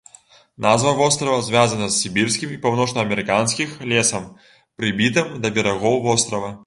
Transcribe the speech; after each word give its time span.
Назва 0.57 0.91
вострава 0.99 1.41
звязана 1.49 1.89
з 1.91 1.99
сібірскім 2.03 2.55
і 2.55 2.57
паўночнаамерыканскіх 2.63 3.77
лесам, 3.93 4.25
прыбітым 4.81 5.27
да 5.45 5.53
берагоў 5.59 6.01
вострава. 6.09 6.51